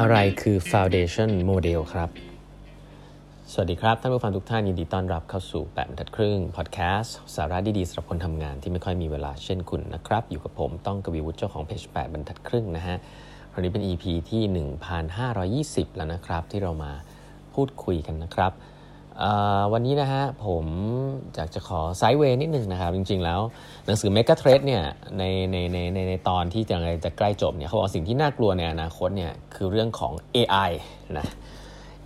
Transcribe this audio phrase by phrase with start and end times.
[0.00, 2.10] อะไรคือ Foundation Model ครับ
[3.52, 12.96] สวัสดีครับ ท่านผู้ฟังทุกท่านยินดีต้อนรับเข้าสู่แปดบรรทัดครึ่งพอดแคสต์สาระดีๆสำหรับคนทำงานที่ไม่ค่อยมีเวลาเช่นคุณนะครับ อยู่กับผมต้องกวีวุฒิเจ้าของเพจแปดบรรทัดครึ่งนะฮะ
[13.52, 14.42] วันนี้เป็น EP ที่
[15.34, 16.92] 1520 แล้วนะครับ ที่เรามา
[17.54, 18.52] พูดคุยกันนะครับ
[19.72, 20.64] วันนี้นะฮะผม
[21.34, 23.40] อยากจะขอไซด์เวย์นิดนึงนะครับ จริงๆแล้ว
[23.86, 24.82] หนังสือ Mega t r a d เนี่ย
[25.18, 30.70] ในในในในในตอนที่จะจะใกล้จบเนี่ยเขาบอกสิ่งที่น่ากลัวในอนาคตเนี่ยคือเรื่องของ AI
[31.18, 31.26] นะ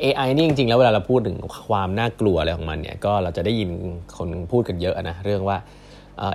[0.03, 1.37] AI นี่จริงๆ แล้วเวลาเราพูดถึง
[1.69, 3.70] ความน่ากลัวอะไรของมันเนี่ยก็เราจะได้ยิน
[4.19, 5.56] คนพูดกันเยอะนะเรื่องว่า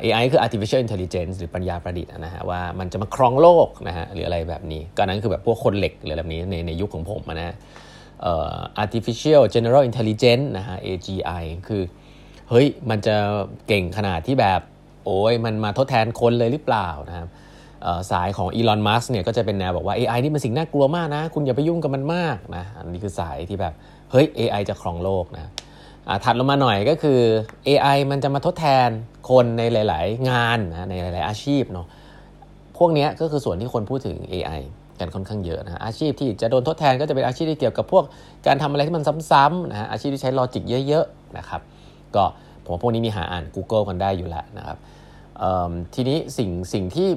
[0.04, 7.56] AI คือ artificial intelligence หรือปัญญาประดิษฐ์นะฮะว่ามันจะมาครองโลกนะฮะหรืออะไรแบบนี้ ก็นั้นคือแบบพวกคนเหล็กหรือแบบนี้ในในยุคของผมนะฮะ
[8.84, 11.84] artificial general intelligence นะฮะ AGI คือ
[12.50, 13.16] เฮ้ยมันจะ
[13.68, 14.62] เก่งขนาดที่แบบ
[15.06, 17.28] โอ้ยมันมาทดแทนคนเลยหรือเปล่านะครับ
[18.12, 23.74] สายของอีลอน มัสเนี่ยก็จะเป็นแนวบอกว่า AI นี่เป็นสิ่งน่ากลัวมากนะ คุณอย่าไปยุ่งกับมันมากนะอันนี้คือสายที่แบบ
[24.12, 25.52] เฮ้ย AI จะครองโลกนะ
[26.24, 27.20] ถัดลงมาหน่อยก็คือ
[27.68, 28.90] AI มันจะมาทดแทน
[29.30, 31.88] คนในหลาย ๆ งานนะในหลาย ๆ อาชีพเนาะ
[32.78, 34.62] พวกนี้ก็คือส่วนที่คนพูดถึง AI
[35.00, 38.04] กันค่อนข้างเยอะนะอาชีพที่จะโดนทดแทนก็จะเป็นอาชีพที่เกี่ยวกับพวก
[38.48, 41.62] การทำอะไรที่มันซ้ำๆนะฮะอาชีพที่ใช้ logic เยอะๆนะครับ
[42.16, 42.24] ก็
[42.64, 44.78] ผมว่าพวกนี้มีหาอ่าน Google กันได้อยู่แล้วนะครับ
[45.96, 47.08] ทีนี้สิ่งสิ่งที่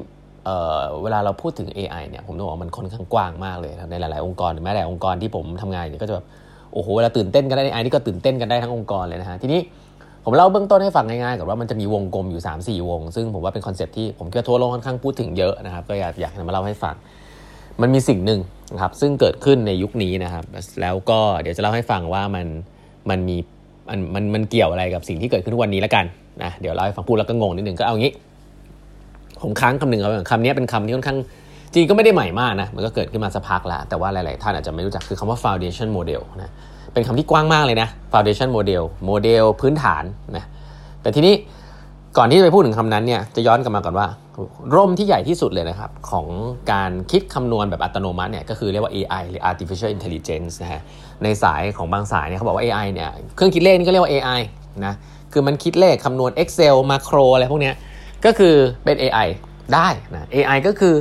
[1.02, 6.26] เวลาเราพูดถึง AI เนี่ยผมต้องบอกว่ามันค่อนข้างกว้างมากเลยในหลาย ๆ องค์กรแม้แต่องค์กรที่ผมทำงานเนี่ยก็จะแบบ
[6.72, 9.60] โอ้โหเวลาตื่นเต้นกันได้ AI นี่ก็ตื่นเต้นกันได้ทั้งองค์กรเลยนะฮะทีนี้
[10.24, 16.94] ผมเล่าเบื้องต้นให้ฟังง่ายๆก่อนว่ามันจะมีวงกลมอยู่ 3-4 วง ซึ่งผมว่าเป็น concept ที่ผมคิดว่าทั่วโลกค่อนข้างพูดถึงเยอะนะครับก็อยากอยากมาเล่าให้ฟัง
[17.82, 18.40] มันมีสิ่งหนึ่ง
[18.72, 20.44] นะครับซึ่งเกิดขึ้นในยุคนี้นะครับ
[20.80, 22.46] แล้วก็เดี๋ยวจะเล่าให้ฟังว่ามัน
[23.10, 23.36] มันมี
[23.88, 26.04] มันมันมันเกี่ยวอะไรกับสิ่งที่เกิดขึ้นทุกวันนี้แล้วกัน
[26.42, 28.12] นะเดี๋ยวเล่าให้ฟังพูดแล้วก็งงนิดหนึ่งก็เอางี้
[29.42, 31.18] ผมค้างคำหนึ่งเอาคำนี้เป็นคำที่ค่อนข้าง
[31.72, 36.50] จริงก็ไม่ได้ใหม่มากนะมันก็เกิดขึ้นมาสักพักแล้วแต่ว่าหลาย ๆ ท่านอาจจะไม่รู้จักคือคำว่า foundation model นะ
[36.92, 40.04] เป็นคำที่กว้างมากเลยนะ foundation model โมเดลพื้นฐาน
[40.36, 40.44] นะ
[41.02, 41.34] แต่ทีนี้
[42.18, 44.06] ก่อนที่จะไปพูดถึงคำนั้นเนี่ยจะย้อนกลับมาก่อนว่า
[44.74, 46.26] ร่มที่ใหญ่ที่สุดเลยนะครับ ของ
[46.72, 50.80] การคิดคำนวณแบบอัตโนมัติเนี่ยก็คือเรียกว่า AI หรือ artificial intelligence นะฮะ
[51.22, 54.40] ในสายของบางสายเนี่ยเขาบอกว่า AI เนี่ยเครื่องคิดเลขนี่ก็เรียกว่า AI
[54.86, 54.94] นะ
[55.32, 57.74] คือมันคิดเลขคำนวณ Excel มาโครอะไรพวกเนี้ย
[58.24, 59.28] ก็คือเป็น AI
[59.74, 60.94] ได้นะ AI ก็คือ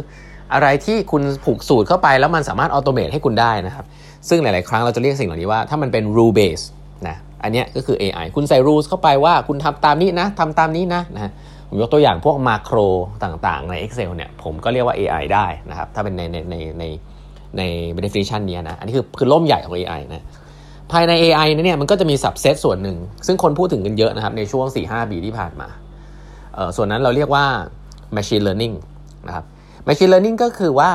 [0.54, 3.86] อะไรที่คุณผูกสูตรเข้าไปแล้วมันสามารถออโตเมตให้คุณได้นะครับ
[4.30, 6.64] ซึ่งหลาย ๆ ครั้งเราจะเรียกสิ่งเหล่านี้ว่าถ้ามันเป็น rule base
[7.08, 11.32] นะ อันนี้ก็คือ AI คุณใส่ rules เข้าไปว่าคุณทำตามนี้นะทำตามนี้นะนะ
[11.70, 12.78] ผมยกตัวอย่างพวกมาโคร
[13.24, 16.84] ต่างๆ ใน Excel เนี่ยผมก็เรียกว่า AI ได้นะครับ ถ้าเป็นในในในใน
[17.58, 17.62] ใน
[18.06, 20.24] definition นี้นะ อันนี้คือคือล่มใหญ่ของ AI นะ
[20.92, 22.98] ภายใน AI เนี่ยมันก็จะมี subset ส่วนหนึ่ง
[23.28, 25.68] ซึ่งคนพูดถึงกันเยอะนะครับ ในช่วง 4-5 ปีที่ผ่านมา
[26.54, 27.46] เออส่วนนั้นเราเรียกว่า
[28.16, 28.76] machine learning
[29.28, 29.46] นะครับ
[29.88, 30.92] machine learning ก็คือว่า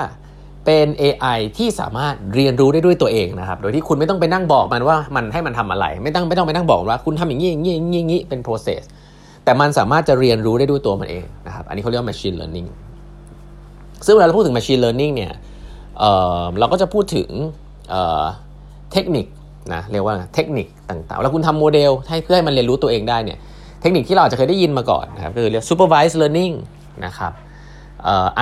[0.67, 8.83] เป็น AI ที่สามารถเรียนรู้ได้ด้วยตัวเองนะครับ โดยที่คุณไม่ต้องไปนั่งบอกมันว่ามันให้มันทำอะไร ไม่ต้องไม่ต้องไปนั่งบอกว่าคุณทำอย่างนี้อย่างนี้อย่างนี้อย่างนี้เป็น process
[9.45, 12.69] แต่มันสามารถจะเรียนรู้ได้ด้วยตัวมันเองนะครับ อันนี้เขาเรียกว่า machine learning
[14.07, 15.33] ซึ่งเวลาเราพูดถึง machine learning เนี่ย
[15.99, 17.29] เเราก็จะพูดถึง
[18.93, 19.27] เทคนิค
[19.73, 23.39] นะเรียกว่าเทคนิคต่างๆแล้วคุณทำโมเดลให้เพื่อให้มันเรียนรู้ตัวเองได้เนี่ย
[23.81, 26.55] เทคนิคที่เราอาจจะเคยได้ยินมาก่อนนะครับคือเรียก supervised learning
[27.07, 27.33] นะครับ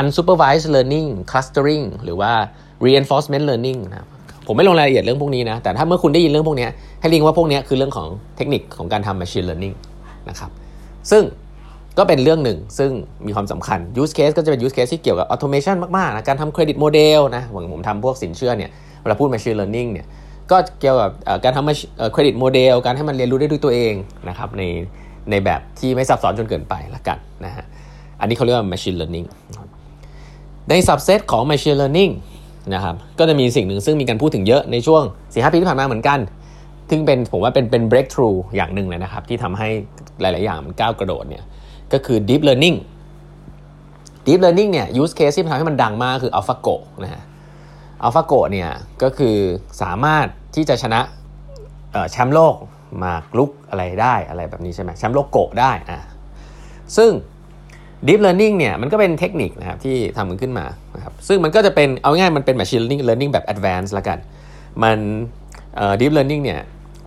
[0.00, 2.32] unsupervised learning clustering หรือว่า
[2.84, 4.06] reinforcement learning นะ
[4.46, 6.68] ผมไม่ลงรายละเอียดเรื่องพวกนี้นะ แต่ถ้าเมื่อคุณได้ยินเรื่องพวกนี้
[7.00, 9.74] ให้เรียกว่าพวกนี้คือเรื่องของเทคนิคของการทำ machine learning
[10.28, 10.50] นะครับ
[11.10, 11.22] ซึ่ง
[11.98, 12.90] ก็เป็นเรื่องหนึ่ง ซึ่ง
[13.26, 17.42] มีความสำคัญ use case ก็จะเป็น use case ที่เกี่ยวกับ automation มากๆนะการทำ credit model นะ
[17.72, 18.70] ผมทำพวกสินเชื่อเนี่ย
[19.02, 20.06] เวลาพูด machine learning เนี่ย
[20.50, 21.10] ก็เกี่ยวกับ
[21.44, 23.94] การทำ credit model การให้มันเรียนรู้ได้ด้วยตัวเอง
[24.28, 24.62] นะครับใน
[25.30, 27.64] ในแบบที่ไม่ซับซ้อนจนเกินไปละกันนะฮะ
[28.20, 29.26] อันนี้เขาเรียกว่า machine learning
[30.68, 32.12] ใน subset ของ machine learning
[32.74, 36.18] นะครับก็จะมีสิ่งหนึ่งซึ่งมีการพูดถึงเยอะในช่วง4-5ปีที่ผ่านมาเหมือนกัน
[36.90, 39.68] ซึ่งเป็นผมว่าเป็นเป็น breakthrough อย่างหนึ่งเลยนะครับ ที่ทำให้
[40.20, 41.44] หลาย ๆ อย่างมันก้าวกระโดดเนี่ย
[41.92, 42.76] ก็คือ deep learning
[44.26, 47.22] deep learning เนี่ย use case ที่ทำให้มันดังมากคือ AlphaGo นะฮะ
[48.02, 48.70] AlphaGo เนี่ย
[49.02, 49.36] ก็คือ
[49.82, 51.00] สามารถที่จะชนะ
[52.10, 52.54] แชมป์โลก
[53.04, 56.00] มากลุกอะไรได้อะไรแบบนี้ใช่ไหมแชมป์โลกโกได้อะ
[56.96, 57.10] ซึ่ง
[58.06, 60.66] Deep Learning เนี่ยมันก็เป็นเทคนิคนะครับที่ทำมันขึ้นมา
[60.96, 64.18] นะครับซึ่งมันก็จะเป็นเอาง่ายมันเป็น Machine Learning Learning แบบ Advanced ละกัน
[64.82, 64.98] มัน
[66.00, 66.60] Deep Learning เนี่ย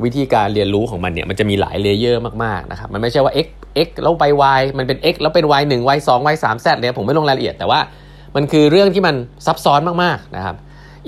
[0.03, 3.47] วิธีการเรียนรู้ของมันเนี่ยมันจะมีหลายเลเยอร์มากๆนะครับมันไม่ใช่ว่า x
[3.87, 4.25] x แล้วไป
[4.59, 7.79] y มันเป็น x แล้วเป็น y 1 y 2 y 3 z เลยผมไม่ลงรายละเอียดแต่ว่า
[8.35, 9.15] มันคือเรื่องที่มัน
[9.45, 10.55] ซับซ้อนมากๆนะครับ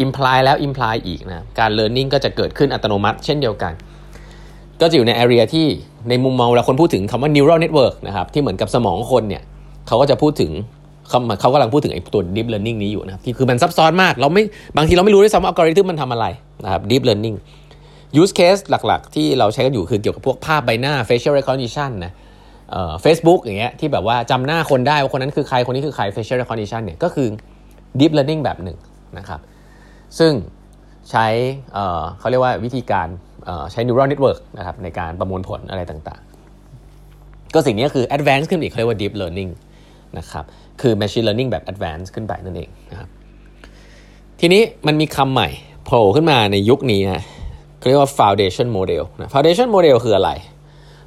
[0.03, 3.73] imply แล้ว imply อีกนะการ learning ก็จะเกิดขึ้นอัตโนมัติ เช่นเดียวกัน
[4.81, 5.67] ก็จะอยู่ใน area ที่
[6.09, 9.43] ในมุมมองเวลาคนพูดถึงคำว่า neural network นะครับที่เหมือนกับสมองคนเนี่ย
[9.87, 10.51] เขาก็จะพูดถึง
[11.09, 14.43] เขาเขากำลังพูดถึงไอ้ตัว deep learning นี้อยู่นะครับที่คือมันซับซ้อนมาก เราไม่
[14.77, 16.25] บางทีเราไม่รู้ด้วยซ้ำว่าอัลกอริทึมมันทำอะไร
[16.63, 17.35] นะครับ deep learning
[18.21, 22.13] use case หลักๆ ที่เราใช้กันอยู่คือเกี่ยวกับพวกภาพใบหน้า facial recognition นะ
[22.71, 27.27] เอ่อ Facebook อย่างเงี้ยที่แบบว่าจำหน้าคนได้ว่าคนนั้นคือใครคนนี้คือใคร facial recognition เนี่ยก็คือ
[27.99, 28.77] deep learning แบบหนึ่ง
[29.17, 29.39] นะครับ
[30.19, 30.31] ซึ่ง
[31.11, 31.25] ใช้
[31.73, 33.07] เอ่อเขาเรียกว่าวิธีการ
[33.45, 39.51] เอ่อใช้ neural network นะครับในการประมวลผลอะไรต่างๆ ก็สิ่งนี้คือ advanced ขึ้นอีกเขาเรียกว่า deep learning
[40.17, 40.45] นะครับ
[40.81, 43.09] คือ machine learning แบบ advanced ขึ้นไปนั่นเองนะครับ
[44.39, 45.49] ทีนี้มันมีคำใหม่
[45.85, 47.21] โผล่ขึ้นมาในยุคนี้นะ
[47.87, 50.31] เรียกว่า foundation model นะ foundation model คืออะไร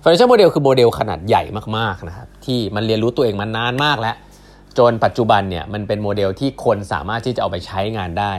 [0.03, 1.43] foundation model คือโมเดลขนาดใหญ่
[1.79, 4.17] มากๆนะครับที่มันเรียนรู้ตัวเองมานานมากแล้ว
[4.79, 8.33] จนปัจจุบันเนี่ยมันเป็นโมเดลที่คนสามารถที่จะเอาไปใช้งานได้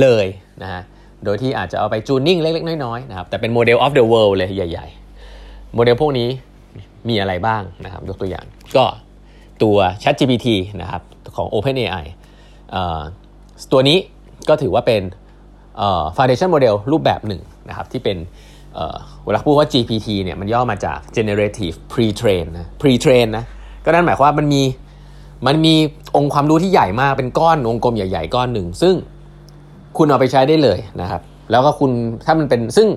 [0.00, 0.26] เลย
[0.62, 0.82] นะฮะ
[1.24, 4.86] โดยที่อาจจะเอาไปจูนนิ่งเล็ก ๆ น้อยๆนะครับแต่เป็นโมเดล of the world เลยใหญ่
[5.30, 6.28] ๆ โมเดลพวกนี้
[7.08, 8.44] มีอะไรบ้างนะครับยกตัวอย่าง
[8.76, 8.84] ก็
[9.62, 10.48] ตัว ChatGPT
[10.82, 11.02] นะครับ
[11.36, 12.06] ของ OpenAI
[13.72, 13.98] ตัวนี้
[14.48, 15.02] ก็ถือว่าเป็น
[16.16, 18.16] foundation model รูปแบบหนึ่งนะครับที่เป็น
[19.24, 23.44] เวลาพูดว่า GPT เนี่ยมันย่อมาจาก generative pre-train นะ pre-train นะ
[23.84, 24.62] ก็นั่นหมายความว่ามันมี
[25.46, 25.74] มันมี
[26.16, 28.94] องค์ความรู้ที่ใหญ่มากเป็นก้อนวงกลมใหญ่ ๆ ก้อนหนึ่ง ซึ่ง
[29.96, 31.20] คุณเอาไปใช้ได้เลยนะครับ
[31.50, 31.90] แล้วก็คุณ
[32.26, 32.88] ถ้ามันเป็นซึ่ง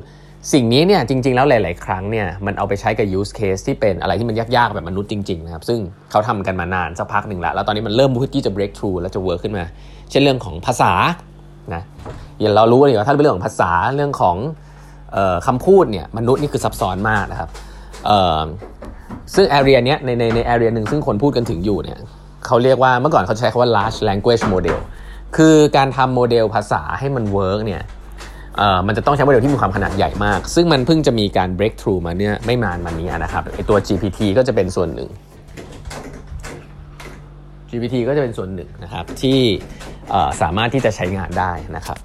[0.53, 5.79] สิ่งนี้เนี่ยจริง ๆ แล้วหลาย ๆ ครั้งเนี่ยมันเอาไปใช้กับ use case ที่เป็นอะไรที่มันยากๆ แบบมนุษย์จริง ๆ นะครับ ซึ่ง
[6.11, 9.63] เขาทำกันมานานสักพักหนึ่งแล้ว แล้วตอนนี้มันเริ่มที่จะ break through แล้วจะ work ขึ้นมา
[10.09, 10.91] เช่นเรื่องของภาษา
[11.73, 11.83] นะ
[12.41, 14.35] อย่างเรารู้กันอยู่ว่าถ้าเป็นเรื่องของภาษาเรื่องของ
[15.47, 17.49] คำพูดเนี่ยมนุษย์นี่คือซับซ้อนมากนะครับ
[19.35, 21.97] ซึ่ง area เนี้ยในในใน area หนึ่งซึ่งคนพูดกันถึงอยู่เนี่ย
[22.45, 24.77] เขาเรียกว่าเมื่อก่อนเขาใช้คำว่า large language model
[25.37, 27.81] คือการทำโมเดลภาษาให้มัน work เนี่ย
[28.87, 35.09] มันจะต้องใช้โมเดลที่มีความขนาดใหญ่มาก ซึ่งมันเพิ่งจะมีการ break through มาเนี่ยไม่นานมานี้นะครับไอตัว GPT ก็จะเป็นส่วนหนึ่ง
[37.69, 39.39] GPT ก็จะเป็นส่วนหนึ่งนะครับที่
[40.41, 41.97] สามารถที่จะใช้งานได้นะครับ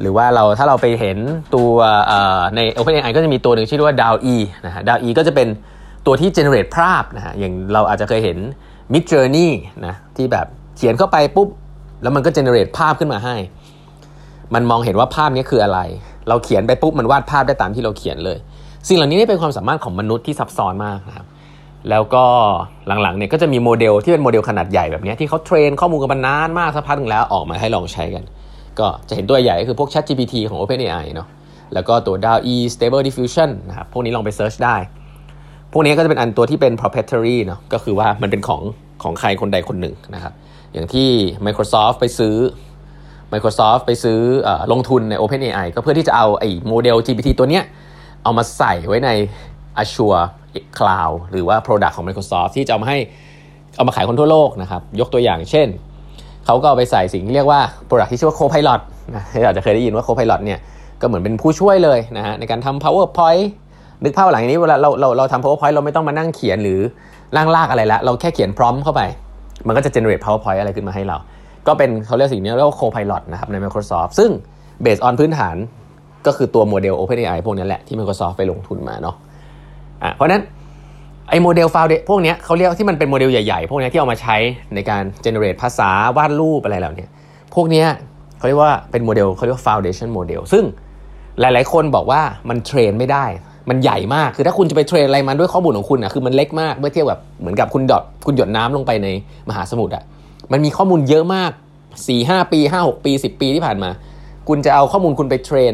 [0.00, 1.18] หรือว่าเราถ้าเราไปเห็น
[1.54, 1.72] ตัว
[2.56, 4.36] ใน OpenAI ก็จะมีตัวหนึ่งชื่อว่า DALL-E
[4.66, 5.48] นะฮะ DALL-E ก็จะเป็น
[6.06, 8.38] ตัวที่ generate ภาพนะฮะอย่างเราอาจจะเคยเห็น
[8.92, 9.50] Mid Journey
[9.86, 10.46] นะที่แบบ
[10.76, 11.48] เขียนเข้าไปปุ๊บ
[12.02, 13.36] แล้วมันก็ generate ภาพขึ้นมาให้
[14.54, 15.80] มันมองเห็นว่าภาพนี้คืออะไร
[16.28, 18.38] เราเขียนไปปุ๊บมันวาดภาพได้ตามที่เราเขียนเลย
[18.88, 21.26] สิ่งเหล่านี้เป็นความสามารถของมนุษย์ที่ซับซ้อนมากนะครับ
[21.90, 22.24] แล้วก็
[23.02, 28.24] หลังๆเนี่ยก็จะมีโมเดลที่เป็นโมเดลขนาดใหญ่แบบนี้ที่เขาเทรนข้อมูลกันมานานมากสักพักนึงแล้วออกมาให้ลองใช้กัน
[28.78, 31.28] ก็จะเห็นตัวใหญ่ก็คือพวก Chat GPT ของ OpenAI เนาะ
[31.74, 34.76] แล้วก็ตัว DALL-E Stable Diffusion นะครับพวกนี้ลองไปเซิร์ชได้
[35.72, 38.62] พวกนี้ก็จะเป็นอันตัวที่เป็น proprietary เนาะก็คือว่ามันเป็นของ
[39.02, 40.32] ของใครคนใดคนหนึ่งนะครับ
[40.72, 41.08] อย่างที่
[41.46, 42.34] Microsoft ไปซื้อ
[43.32, 47.64] Microsoft ไปซื้ออลงทุนใน OpenAI ก็เพื่อที่จะเอาไอ้โมเดล GPT ตัวเนี้ย
[48.24, 49.10] เอามาใส่ไว้ใน
[49.82, 50.22] Azure
[50.78, 52.98] Cloud หรือว่า Product ของ Microsoft ที่จะเอามาให้
[53.76, 55.68] เอามาขายคนทั่วโลกนะครับ ยกตัวอย่างเช่น
[56.46, 58.80] เขาก็เอาไปใส่สิ่งที่เรียกว่า Product ที่ชื่อว่า Copilot
[59.14, 60.58] นะอาจจะเคยได้ยินว่า Copilot เนี่ย
[61.00, 63.44] ก็เหมือนเป็นผู้ช่วยเลยนะฮะในการทำ PowerPoint
[64.04, 66.80] นึกภาพหลังนี้เวลาเราเราเราทำ PowerPoint เราไม่ต้องมานั่งเขียนหรือ
[67.36, 69.02] ร่างลากอะไรละเราแค่เขียน prompt เข้าไป
[69.66, 71.16] มันก็จะ generate PowerPoint อะไรขึ้นมาให้เรา
[71.66, 74.30] ก็เป็นเขาเรียกสิ่งนี้เรียกว่า Copilot นะครับใน Microsoft ซึ่ง
[74.84, 75.56] based on พื้นฐาน
[76.26, 79.16] ก็คือตัวโมเดล OpenAI พวกนี้แหละที่ Microsoft ไปลงทุนมาเนาะ
[80.02, 80.42] อะเพราะนั้น
[81.28, 84.36] ไอ้โมเดล foundation พวกนี้เขาเรียกที่มันเป็นโมเดลใหญ่ๆ พวกนี้ที่เอามาใช้
[84.74, 87.06] ในการ generate ภาษาวาดรูปอะไรเหล่านี้
[87.54, 87.84] พวกนี้
[88.38, 90.64] เขาเรียกว่าเป็นโมเดลเขาเรียกว่า foundation model ซึ่ง
[91.40, 93.24] หลายๆ คนบอกว่ามัน train ไม่ได้
[93.70, 99.08] มันใหญ่มาก คือถ้าคุณจะไป train อะไรมันด้วยข้อมูลของคุณอะคือมันเล็กมาก เมื่อเทียบกับเหมือนกับคุณดอทคุณหยดน้ำลงไปใน
[99.48, 100.04] มหาสมุทรอะ
[100.52, 101.50] มันมีข้อมูลเยอะมาก
[101.96, 103.90] 4 5ปี5 6ปี10ปีที่ผ่านมา
[104.48, 105.72] คุณจะเอาข้อมูลคุณไป train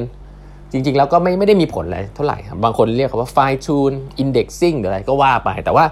[0.73, 5.85] จริง ๆ แล้วก็ไม่ไม่ได้มีผลอะไรเท่าไหร่ครับบางคนเรียกว่า fine tune indexing หรืออะไรก็ว่าไป แต่ว่า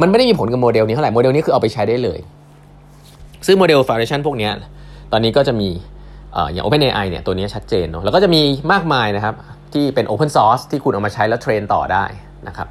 [0.00, 2.18] มันไม่ได้มีผลกับโมเดลนี้เท่าไหร่โมเดลนี้คือเอาไปใช้ได้เลย
[3.46, 4.50] ซึ่งโมเดล foundation พวกนี้
[5.12, 5.68] ตอนนี้ก็จะมี
[6.52, 8.40] อย่าง OpenAI เนี่ยตัวนี้ชัดเจนเนาะแล้วก็จะมี
[8.72, 9.34] มากมายนะครับ
[9.72, 12.04] ที่เป็น Open Source ที่คุณเอามาใช้แล้ว train ต่อได้
[12.48, 12.68] นะครับ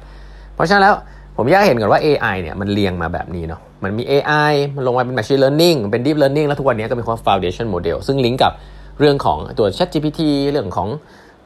[0.54, 0.94] เพราะฉะนั้นแล้ว
[1.36, 8.52] ผมอยากเห็นก่อนว่า AI เนี่ยมันเรียงมาแบบนี้เนาะ มันมี AI มันลงมาเป็น Machine Learning เป็น Deep Learning แล้วทุกวันนี้ก็มีความ Foundation Model ซึ่งลิงก์กับ
[9.00, 10.20] เรื่องของตัว ChatGPT
[10.50, 10.88] เรื่องของ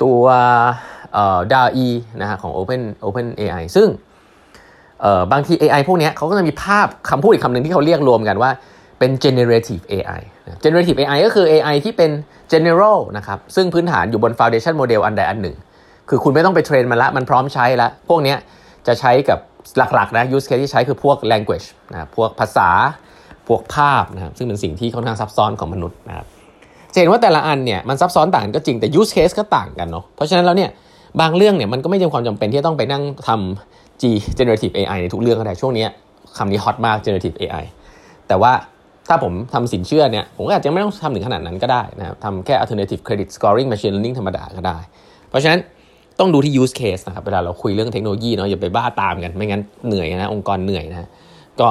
[0.03, 0.23] ตัว
[1.15, 1.89] เอ่อ DALL-E
[2.21, 3.89] นะฮะของ Open Open AI ซึ่ง
[5.01, 8.51] เอ่อบางที AI พวกนี้เขาก็จะมีภาพคำพูดอีกคำหนึ่งที่เขาเรียกรวมกันว่า
[8.99, 10.21] เป็น generative AI
[10.65, 12.11] generative AI ก็คือ AI ที่เป็น
[12.53, 15.57] general นะครับ ซึ่งพื้นฐานอยู่บน foundation model อันใดอันหนึ่ง
[16.09, 18.35] คือคุณไม่ต้องไปเทรนมันละ มันพร้อมใช้ละ พวกนี้
[18.87, 19.39] จะใช้กับ
[19.79, 22.71] หลักๆนะ use case ที่ใช้คือพวก language นะพวกภาษา
[23.49, 26.27] พวกภาพนะครับซึ่งเป็นสิ่งที่ค่อนข้างซับซ้อนของมนุษย์นะครับ
[26.93, 30.71] จะเห็นว่าแต่ละอันเนี่ยมันซับซ้อนต่างก็จริงแต่ use case ก็ต่างกันเนาะเพราะฉะนั้นแล้วเนี่ย
[31.21, 34.05] บางเรื่องเนี่ยมันก็ไม่จำความจำเป็นที่จะต้องไปนั่งทำ G
[34.39, 35.87] generative AI ในทุกเรื่องก็ได้ช่วงนี้
[36.37, 37.65] คำนี้ฮอตมาก generative AI
[38.29, 38.53] แต่ว่า
[39.09, 44.79] ถ้าผมทำสินเชื่อเนี่ยผมก็อาจจะไม่ต้องทำถึงขนาดนั้นก็ได้นะครับทำแค่ alternative credit scoring machine learning ธรรมดาก็ได้
[45.29, 45.61] เพราะฉะนั้น
[46.21, 51.09] ต้องดูที่ use case นะครับ เวลาเราคุยเรื่องเทคโนโลยีเนาะอย่าไปบ้าตามกัน ไม่งั้นเหนื่อยนะ องค์กรเหนื่อยนะ
[51.61, 51.69] ก็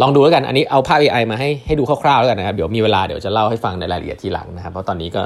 [0.00, 5.22] ลองดูแล้วกัน อันนี้เอาภาพ AI มาให้ให้ดูคร่าวๆแล้วกันนะครับ เดี๋ยวมีเวลาเดี๋ยวจะเล่าให้ฟังในรายละเอียดทีหลังนะครับ เพราะตอนนี้ก็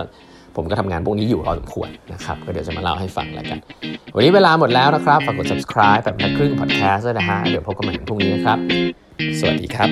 [0.56, 3.58] ผมก็ทำงานพวกนี้อยู่พอสมควรนะครับ ก็เดี๋ยวจะมาเล่าให้ฟังแล้วกัน
[4.14, 8.58] วันนี้เวลาหมดแล้วนะครับ ฝากกด subscribe แบบครึ่ง podcast ด้วยนะฮะ เดี๋ยวพบกันใหม่พรุ่งนี้นะครับ
[9.38, 9.88] สวัสดีครับ